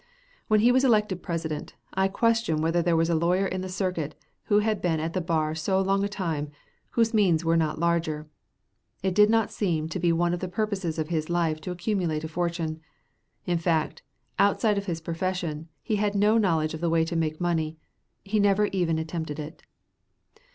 When 0.47 0.61
he 0.61 0.71
was 0.71 0.83
elected 0.83 1.21
President, 1.21 1.75
I 1.93 2.07
question 2.07 2.59
whether 2.59 2.81
there 2.81 2.95
was 2.95 3.11
a 3.11 3.13
lawyer 3.13 3.45
in 3.45 3.61
the 3.61 3.69
circuit, 3.69 4.15
who 4.45 4.57
had 4.57 4.81
been 4.81 4.99
at 4.99 5.13
the 5.13 5.21
bar 5.21 5.53
so 5.53 5.79
long 5.79 6.03
a 6.03 6.09
time, 6.09 6.49
whose 6.97 7.13
means 7.13 7.45
were 7.45 7.55
not 7.55 7.77
larger. 7.77 8.27
It 9.03 9.13
did 9.13 9.29
not 9.29 9.51
seem 9.51 9.89
to 9.89 9.99
be 9.99 10.11
one 10.11 10.33
of 10.33 10.39
the 10.39 10.47
purposes 10.47 10.97
of 10.97 11.09
his 11.09 11.29
life 11.29 11.61
to 11.61 11.69
accumulate 11.71 12.23
a 12.23 12.27
fortune. 12.27 12.81
In 13.45 13.59
fact, 13.59 14.01
outside 14.39 14.79
of 14.79 14.87
his 14.87 15.01
profession, 15.01 15.67
he 15.83 15.97
had 15.97 16.15
no 16.15 16.39
knowledge 16.39 16.73
of 16.73 16.81
the 16.81 16.89
way 16.89 17.05
to 17.05 17.15
make 17.15 17.39
money, 17.39 17.77
and 18.25 18.31
he 18.31 18.39
never 18.39 18.65
even 18.73 18.97
attempted 18.97 19.37
it. 19.37 19.61